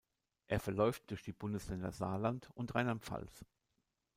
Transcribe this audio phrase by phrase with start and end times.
[0.47, 3.45] Er verläuft durch die Bundesländer Saarland und Rheinland-Pfalz.